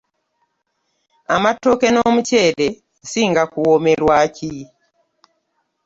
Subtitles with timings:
[1.35, 2.67] Amatooke n'omuceere
[3.03, 4.53] osinga kuwoomerwa ki?